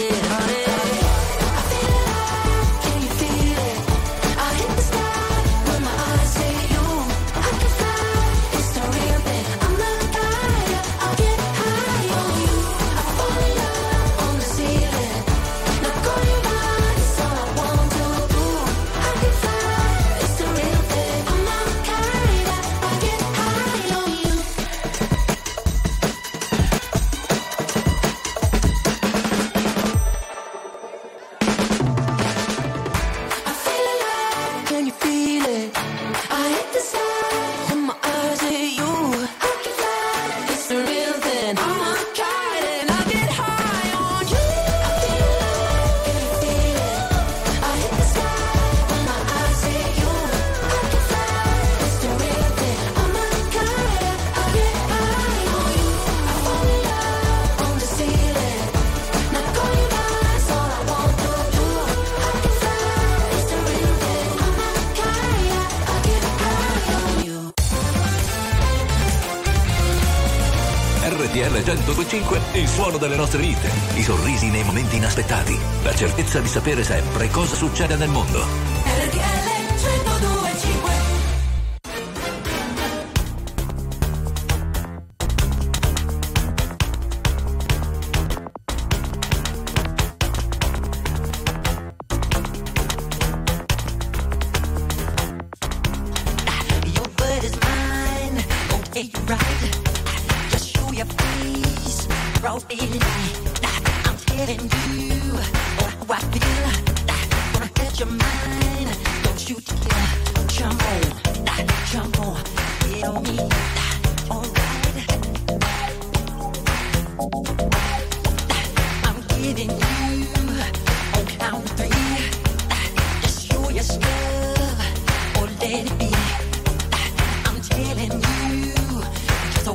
[76.28, 78.97] certezza di sapere sempre cosa succede nel mondo.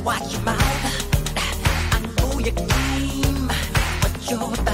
[0.03, 0.57] watch your mouth.
[1.37, 3.47] I know your game,
[4.01, 4.72] but you're.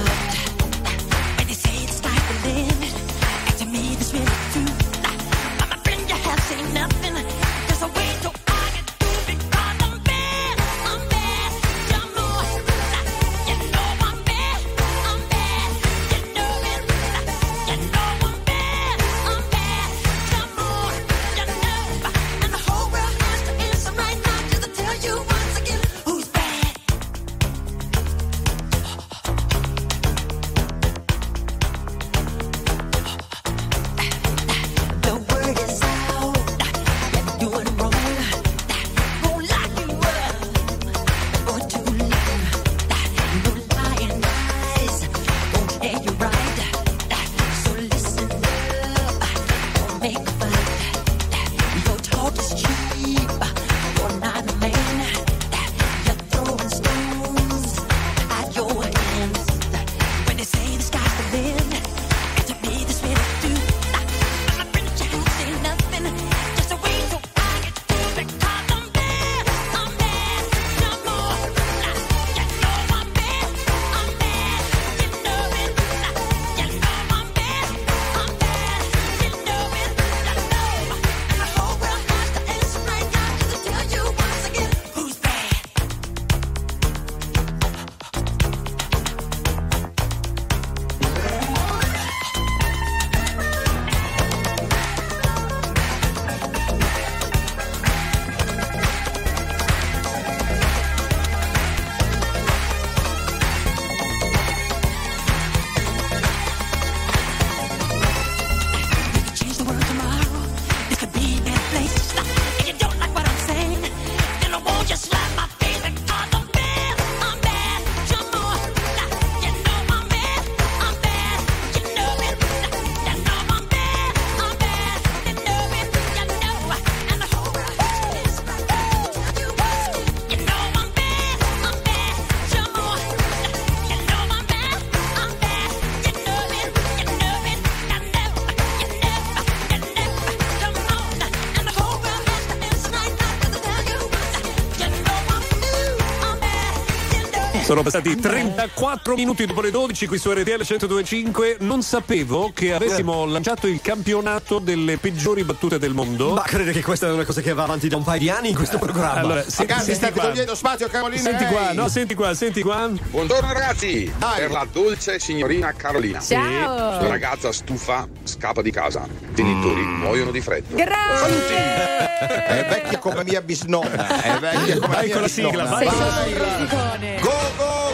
[147.69, 151.57] Sono passati 34 minuti dopo le 12 qui su RTL 1025.
[151.59, 156.33] Non sapevo che avessimo lanciato il campionato delle peggiori battute del mondo.
[156.33, 158.49] Ma credo che questa è una cosa che va avanti da un paio di anni
[158.49, 159.19] in questo programma.
[159.19, 160.23] Allora, se- Ragazzi, senti state qua.
[160.29, 161.21] togliendo spazio Carolina.
[161.21, 162.89] Senti qua, no, senti qua, senti qua.
[162.89, 166.19] Buongiorno ragazzi, per la dolce signorina Carolina.
[166.21, 166.87] Ciao.
[166.87, 169.07] Questa ragazza stufa scappa di casa.
[169.35, 170.75] Genitori muoiono di freddo.
[170.75, 172.07] Grazie!
[172.19, 174.07] È vecchia come mia bisnonna.
[174.21, 175.69] È vecchia come Vai mia con la sigla, bisnonna.
[175.69, 176.33] vai.
[176.33, 177.17] Rosicone.
[177.21, 177.37] Go,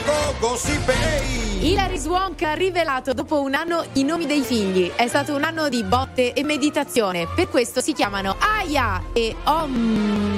[0.06, 1.68] go, pay.
[1.72, 4.92] Hilary Swank ha rivelato dopo un anno i nomi dei figli.
[4.96, 7.28] È stato un anno di botte e meditazione.
[7.36, 10.34] Per questo si chiamano Aya e Om.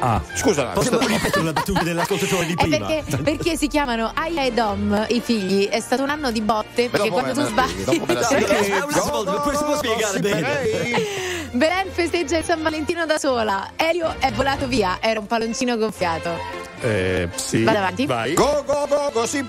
[0.00, 2.86] Ah, Scusa, Possiamo ripetere la battuta dell'ascoltatore di È prima?
[2.86, 5.66] perché, perché si chiamano Aya e Dom, i figli.
[5.68, 7.84] È stato un anno di botte perché dopo quando tu sbagli.
[7.84, 8.44] dopo me la spieghi.
[8.44, 9.74] Questo
[11.54, 11.58] sì.
[11.58, 13.70] Belen festeggia il San Valentino da sola.
[13.76, 16.62] Elio è volato via, era un palloncino gonfiato.
[16.80, 17.62] eh, sì.
[17.62, 18.06] Vado avanti.
[18.06, 18.34] Vai.
[18.34, 19.42] Go, go, go, go, sì.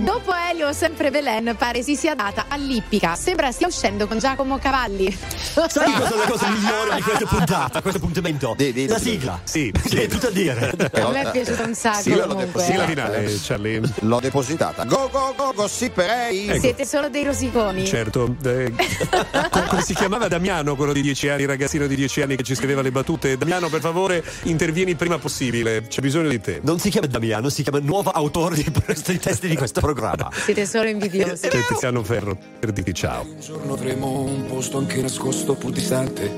[0.00, 3.14] Dopo Elio, sempre Belen pare si sia data all'ippica.
[3.14, 5.10] Sembra stia uscendo con Giacomo Cavalli.
[5.12, 8.54] Sai cosa è la cosa migliore di questa puntata, questo appuntamento?
[8.56, 9.40] Di- di- la sigla.
[9.44, 10.72] Sì, Che è tutto a dire.
[10.92, 12.62] A me è piaciuto un sacco Sì, l'ho comunque.
[12.62, 12.88] Sì, la Eh.
[12.88, 13.80] finale, Charlie.
[14.00, 14.84] L'ho depositata.
[14.84, 15.90] Go, go, go, go, sì.
[15.94, 16.58] Ecco.
[16.60, 17.84] Siete solo dei rosiconi.
[17.86, 18.72] Certo, eh,
[19.50, 22.42] com- come si chiamava Damiano, quello di 10 anni, il ragazzino di 10 anni che
[22.42, 23.36] ci scriveva le battute?
[23.36, 26.60] Damiano, per favore, intervieni il prima possibile, c'è bisogno di te.
[26.62, 30.30] Non si chiama Damiano, si chiama nuovo autore di questi testi di questo programma.
[30.32, 31.48] Siete solo invidiosi.
[31.48, 33.22] C'è Tiziano Ferro per dirti ciao.
[33.22, 36.30] Un giorno avremo un posto anche nascosto pur distante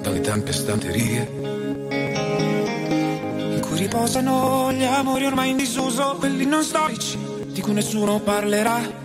[0.00, 1.28] dalle tante stanterie
[3.54, 9.04] in cui riposano gli amori ormai in disuso, quelli non storici di cui nessuno parlerà.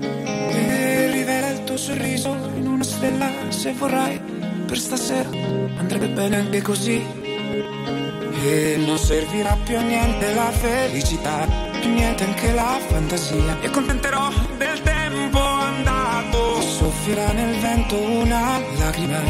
[0.00, 4.37] E rivela il tuo sorriso in una stella se vorrai
[4.68, 5.30] per stasera
[5.78, 7.02] andrebbe bene anche così.
[8.44, 11.48] E non servirà più a niente la felicità,
[11.80, 13.60] più niente anche la fantasia.
[13.62, 16.60] E contenterò del tempo andato.
[16.60, 19.20] Soffierà nel vento una lacrima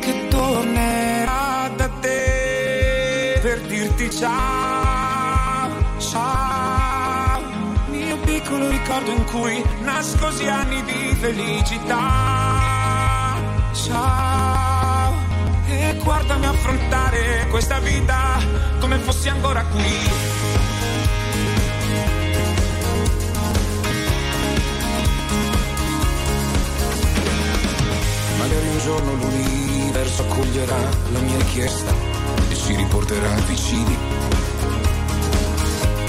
[0.00, 7.40] che tornerà da te per dirti ciao, ciao.
[7.88, 12.77] Mio piccolo ricordo in cui nascosi anni di felicità.
[13.84, 15.14] Ciao.
[15.68, 18.38] E guardami affrontare questa vita
[18.80, 20.10] come fossi ancora qui.
[28.38, 30.78] Magari un giorno l'universo accoglierà
[31.12, 31.92] la mia richiesta
[32.48, 33.96] e ci riporterà vicini.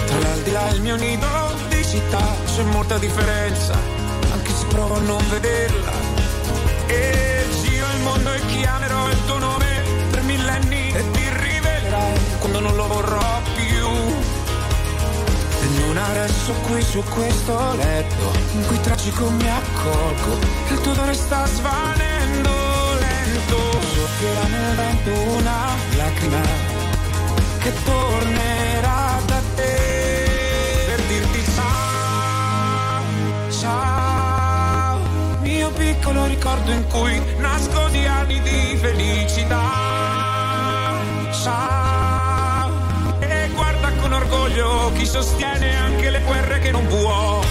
[0.06, 1.28] Tra l'aldilà e il mio nido
[1.70, 3.74] di città c'è molta differenza,
[4.32, 5.92] anche se provo a non vederla.
[6.88, 7.29] E
[8.10, 13.42] mondo e chiamerò il tuo nome per millenni e ti rivelerai quando non lo vorrò
[13.56, 13.88] più.
[15.62, 20.92] E non adesso qui su questo letto in cui tragico mi accorgo che il tuo
[20.92, 22.52] odore sta svanendo
[23.00, 23.58] lento.
[23.94, 25.60] Soffierà nel vento una
[25.96, 26.42] lacrima
[27.60, 28.69] che tornerà
[36.30, 39.62] ricordo in cui nascondi anni di felicità.
[41.42, 42.70] Ciao.
[43.20, 47.42] E guarda con orgoglio chi sostiene anche le guerre che non può.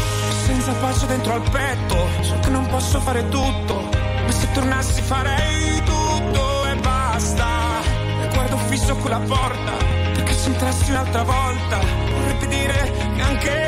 [0.46, 3.88] Senza pace dentro al petto, so che non posso fare tutto.
[4.24, 7.46] Ma se tornassi farei tutto e basta.
[8.22, 9.72] E guardo fisso quella porta,
[10.14, 11.80] perché se entrassi un'altra volta,
[12.14, 13.67] vorrebbe dire che anche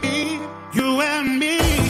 [0.00, 0.40] Be.
[0.72, 1.89] You and me,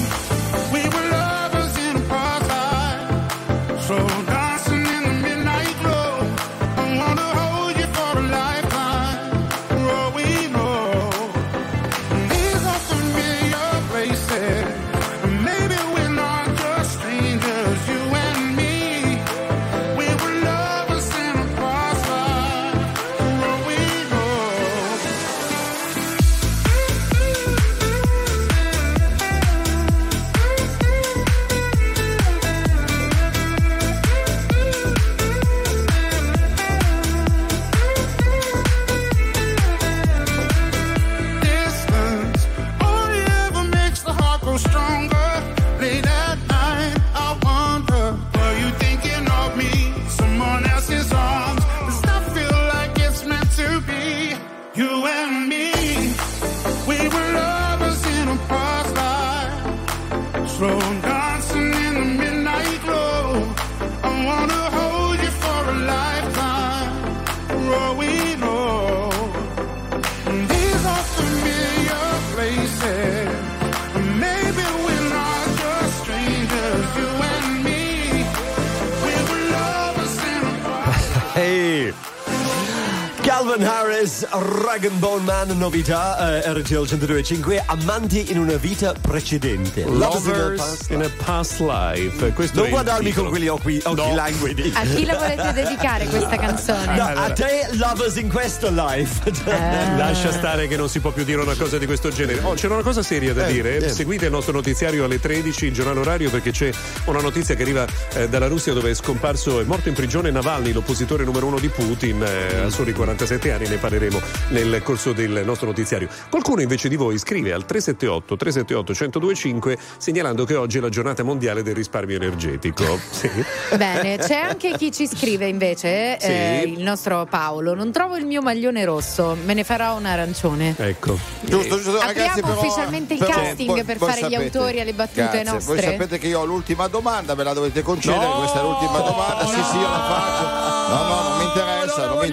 [86.53, 89.85] RTL 102.5, amanti in una vita precedente.
[89.85, 92.33] Lovers in a Lovers past in a past life.
[92.33, 94.15] Questo Non guardarmi con quegli occhi, occhi No.
[94.15, 94.73] languidi.
[94.75, 96.97] A chi la volete dedicare questa canzone?
[96.97, 99.31] No, a te, lovers in questo life.
[99.45, 99.97] Eh.
[99.97, 102.41] Lascia stare che non si può più dire una cosa di questo genere.
[102.43, 103.77] Oh, c'era una cosa seria da Eh, dire.
[103.77, 103.89] eh.
[103.89, 106.71] Seguite il nostro notiziario alle 13, il giornale orario, perché c'è
[107.05, 110.73] una notizia che arriva eh, dalla Russia dove è scomparso, è morto in prigione Navalny,
[110.73, 115.43] l'oppositore numero uno di Putin, eh, a soli 47 anni, ne parleremo nel corso del
[115.45, 116.09] nostro notiziario.
[116.41, 121.23] Qualcuno invece di voi scrive al 378 378 1025 segnalando che oggi è la giornata
[121.23, 122.99] mondiale del risparmio energetico.
[123.11, 123.29] Sì.
[123.77, 126.27] Bene, c'è anche chi ci scrive invece, Sì.
[126.29, 127.75] eh, il nostro Paolo.
[127.75, 130.75] Non trovo il mio maglione rosso, me ne farò un arancione.
[130.79, 131.19] Ecco.
[131.43, 134.57] Giusto, giusto, Apriamo ragazzi, però, ufficialmente il però casting voi- per voi fare gli sapete-
[134.59, 135.75] autori alle battute Grazie, nostre.
[135.75, 138.33] Voi sapete che io ho l'ultima domanda, me la dovete concedere, No!
[138.39, 140.95] questa è l'ultima domanda, sì sì io la faccio.
[140.95, 142.27] No, no, mi interessa, non mi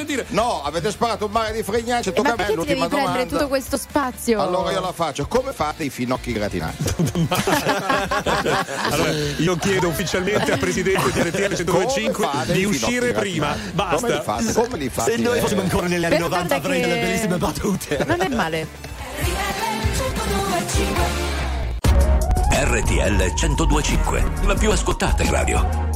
[0.00, 0.24] interessa.
[0.30, 3.26] No, avete sparato un mare di fregnacce, tocca a me l'ultima prendere domanda.
[3.36, 4.40] tutto questo spazio?
[4.40, 6.84] Allora io la faccio, come fate i finocchi gratinati?
[8.90, 13.46] Allora, io chiedo ufficialmente al presidente di RTL 125 Come fate di i uscire prima.
[13.46, 13.70] gratinati?
[13.74, 13.96] Basta.
[13.96, 14.52] Come li fate?
[14.52, 15.10] Come li fate?
[15.12, 18.04] Se noi fossimo ancora negli anni Però 90 guarda avrei delle bellissime battute.
[18.06, 18.66] Non è male.
[22.50, 25.95] RTL 1025, la più ascoltata in radio.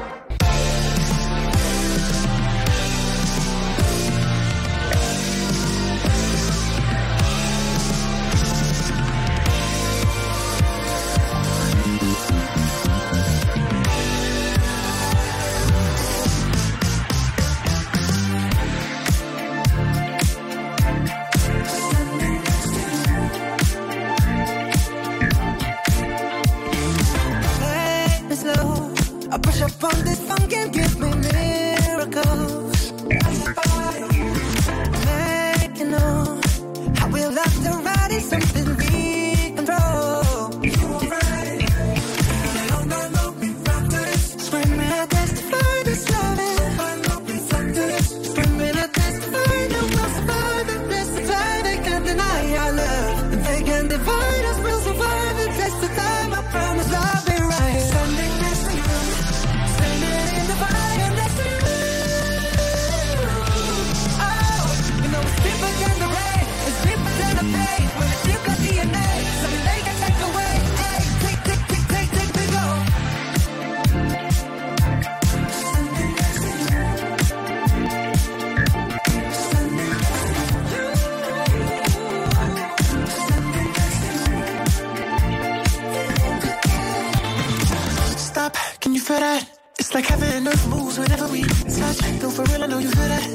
[88.81, 89.47] Can you feel that?
[89.77, 91.99] It's like heaven and earth moves whenever we touch.
[92.19, 93.25] Though for real, I know you feel that.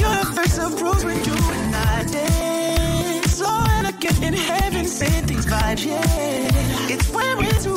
[0.00, 3.34] Your face approves when you and I dance.
[3.34, 6.92] So elegant in heaven, send these vibes, yeah.
[6.92, 7.76] It's when we're too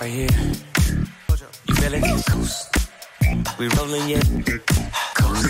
[0.00, 0.28] right here.
[1.66, 2.04] You feel it?
[3.58, 4.24] We rolling yet?
[5.14, 5.46] Coast.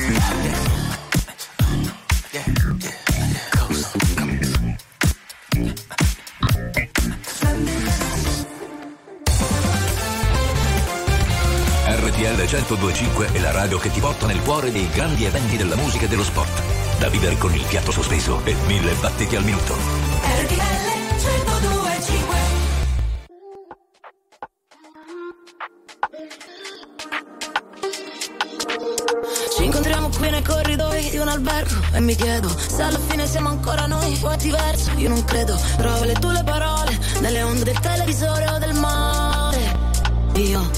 [11.87, 16.07] RTL 1025 è la radio che ti porta nel cuore dei grandi eventi della musica
[16.07, 16.63] e dello sport.
[16.99, 20.10] Da vivere con il fiato sospeso e mille battiti al minuto.
[31.31, 34.91] Albergo e mi chiedo se alla fine siamo ancora noi o è diverso.
[34.97, 39.79] Io non credo, trovo le tue le parole nelle onde del televisore o del mare.
[40.35, 40.71] Io,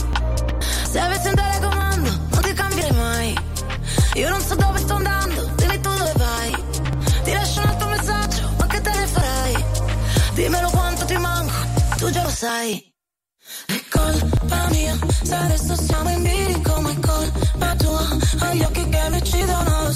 [0.91, 3.37] se avessi un telecomando, non ti cambierei mai.
[4.15, 6.65] Io non so dove sto andando, dimmi tu dove vai.
[7.25, 9.65] Ti lascio un altro messaggio, ma che te ne farai?
[10.35, 11.55] Dimmelo quanto ti manco,
[11.97, 12.91] tu già lo sai.
[13.67, 18.07] È colpa mia, se adesso siamo in biri come colpa tua
[18.39, 19.92] Hai gli occhi che mi uccidono,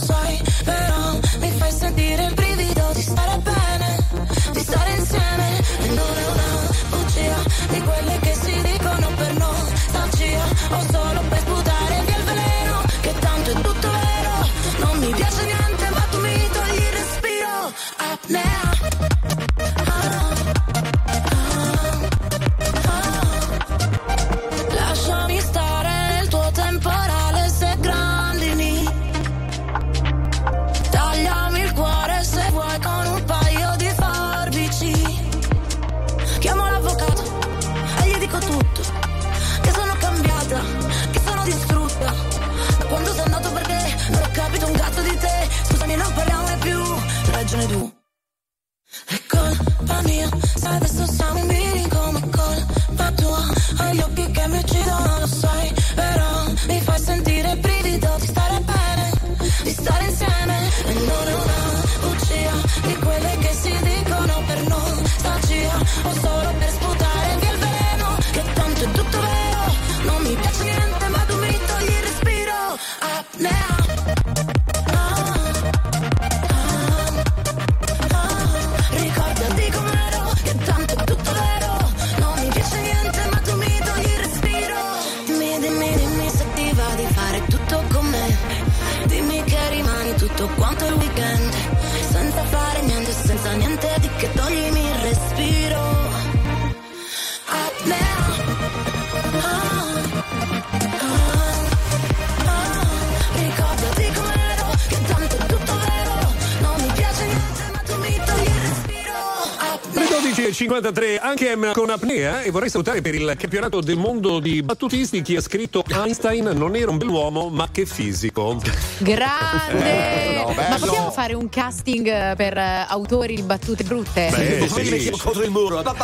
[110.77, 115.23] 12.53 anche M con apnea e vorrei salutare per il campionato del mondo di battutisti
[115.23, 118.61] chi ha scritto Einstein non era un bell'uomo ma che fisico.
[118.99, 119.73] Grande!
[119.73, 120.69] Bello, bello.
[120.69, 124.29] Ma possiamo fare un casting eh, per eh, autori di battute brutte?
[124.31, 124.91] Beh, sì.
[124.91, 125.83] mettiamo contro il muro.
[125.83, 125.95] No,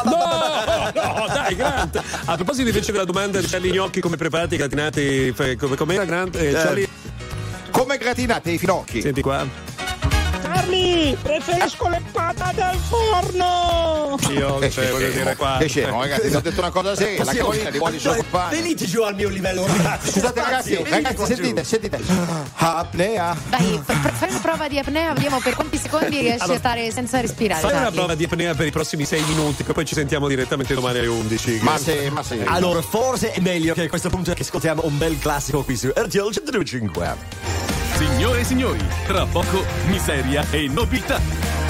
[0.95, 2.03] no, dai, Grant.
[2.25, 6.37] A proposito invece della domanda di Charlie Gnocchi come preparati, gratinati, fe- come, com'era Grant?
[6.37, 6.89] Eh, Charlie?
[7.71, 9.03] Come gratinate i finocchi?
[9.03, 9.47] Senti qua.
[10.43, 12.03] Charlie, preferisco le
[12.53, 14.19] patate al forno!
[14.31, 15.57] Io Che cioè, voglio scemo, dire qua.
[15.59, 18.57] che scemo, ragazzi, ti ho detto una cosa seria, la capolina di buoni Dai, disoccupati.
[18.57, 20.11] Venite giù al mio livello, ragazzi.
[20.13, 22.01] Scusate ragazzi, ragazzi, sentite, sentite.
[22.55, 23.37] Apnea.
[23.49, 26.91] Dai, fa- fa- fai una prova di apnea, vediamo per quanti secondi riesci a stare
[26.91, 27.61] senza respirare.
[27.61, 30.75] Fai una prova di apnea per i prossimi sei minuti, che poi ci sentiamo direttamente
[30.75, 31.59] domani alle 11.
[31.63, 32.41] Ma sì, ma sì.
[32.45, 35.89] Allora, forse è meglio che a questo punto che ascoltiamo un bel classico qui su
[35.95, 37.17] RTL 125.
[37.97, 41.62] Signore e signori, tra poco miseria e nobiltà.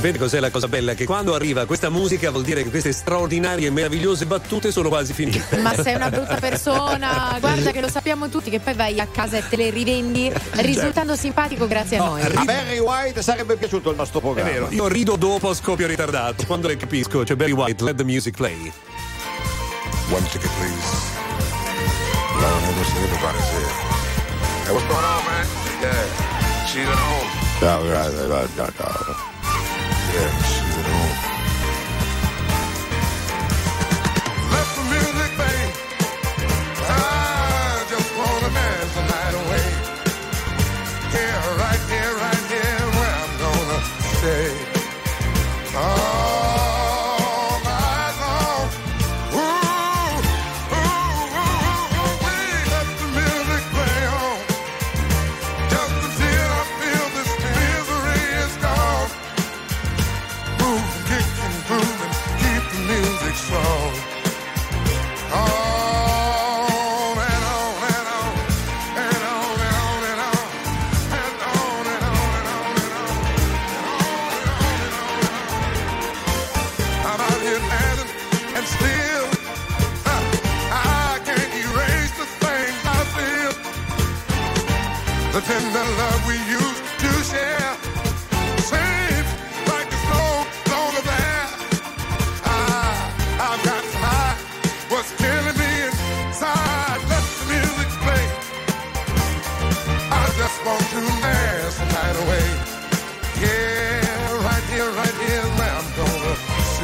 [0.00, 0.94] Sapete cos'è la cosa bella?
[0.94, 5.12] Che quando arriva questa musica vuol dire che queste straordinarie e meravigliose battute sono quasi
[5.12, 5.58] finite.
[5.60, 9.36] Ma sei una brutta persona, guarda che lo sappiamo tutti che poi vai a casa
[9.36, 12.22] e te le rivendi risultando simpatico grazie a noi.
[12.22, 14.50] A Barry White sarebbe piaciuto il nostro È programma.
[14.50, 16.46] vero, io rido dopo scoppio ritardato.
[16.46, 18.72] Quando le capisco, c'è Barry White, let the music play.
[20.08, 20.96] One ticket, please.
[22.40, 23.68] Lord have mercy, everybody's here.
[24.64, 25.46] Hey, what's going on, man?
[25.82, 27.28] Yeah, she's at home.
[27.60, 29.04] Ciao, grazie, guarda, ciao.
[29.06, 29.29] Yeah,
[30.12, 31.39] she's at home.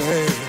[0.07, 0.46] hey.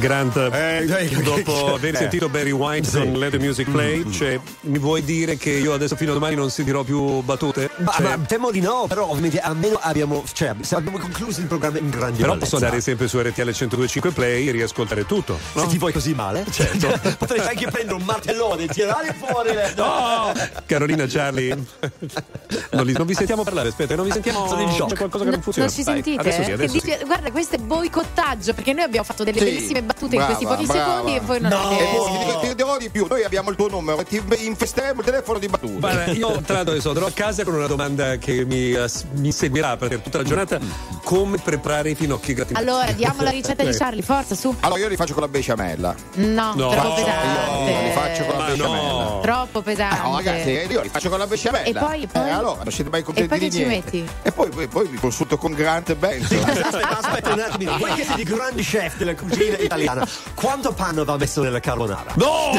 [0.00, 1.98] Grant, Eh, dopo aver eh.
[1.98, 5.94] sentito Barry White con Let the Music Play, cioè, mi vuoi dire che io adesso
[5.94, 7.68] fino a domani non sentirò più battute?
[7.76, 11.78] Ma, Cioè, ma temo di no, però ovviamente almeno abbiamo, cioè, abbiamo concluso il programma
[11.78, 15.38] in grande però posso andare sempre su RTL 1025 Play e riascoltare tutto.
[15.52, 15.60] no?
[15.62, 16.88] Se ti vuoi così male, certo.
[17.18, 19.74] Potrei anche prendere un martellone e tirare fuori le...
[19.76, 20.32] No!
[20.64, 21.56] Carolina, Charlie,
[22.70, 24.46] non, li- non vi sentiamo parlare, aspetta, non vi sentiamo.
[24.48, 24.90] Sono in shock.
[24.90, 25.68] C'è qualcosa che non Non funziona.
[25.70, 26.20] ci Dai, sentite?
[26.20, 27.04] Adesso sì, adesso dici- sì.
[27.04, 30.56] Guarda, questo è boicottaggio perché noi abbiamo fatto delle Sì, bellissime battute in questi brava,
[30.56, 30.90] pochi brava.
[30.94, 31.82] secondi e voi non No, avete.
[31.82, 35.04] e poi ti, ti dirò di più, noi abbiamo il tuo numero, ti infesteremo il
[35.06, 35.78] telefono di battute.
[35.78, 39.32] Guarda, io tra l'altro adesso andrò a casa con una domanda che mi, eh, mi
[39.32, 40.58] seguirà per tutta la giornata:
[41.04, 42.64] come preparare i finocchi gratinati?
[42.64, 44.54] Allora, diamo la ricetta di Charlie, forza, su.
[44.60, 45.94] Allora io li faccio con la besciamella.
[46.14, 47.82] No, No, troppo io pesante.
[47.82, 48.92] li faccio con la Ma besciamella.
[48.92, 49.20] no.
[49.22, 50.08] Troppo pesante.
[50.08, 51.64] No, ragazzi, io li faccio con la besciamella.
[51.66, 52.30] E poi- poi?
[52.40, 53.96] Eh, allora, non siete mai E contenti poi di ci niente.
[53.96, 54.08] metti?
[54.22, 56.38] E poi, poi, poi vi consulto con Grant e Benson.
[56.48, 61.04] Aspetta, aspetta un attimino, voi che siete i grandi chef della cucina italiana, quanto panno
[61.04, 62.12] va messo nella carbonara?
[62.14, 62.50] No!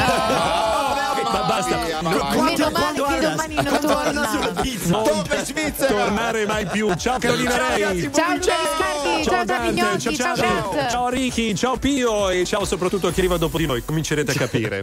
[1.32, 1.76] Ma basta.
[1.76, 2.42] Via, ma No, vai.
[2.42, 4.28] Meno male quanto che domani non torna.
[4.28, 4.88] sulla pizza?
[4.90, 5.92] Non per Svizzera.
[5.94, 6.94] tornare mai più.
[6.94, 7.80] Ciao Carolina Ciao, Rei.
[8.12, 10.90] Ciao Luca Viscardi, ciao Dante, ciao ciao, Grant.
[10.90, 13.82] ciao Ricky, ciao Pio e ciao soprattutto a chi arriva dopo di noi.
[13.84, 14.80] Comincerete a capire.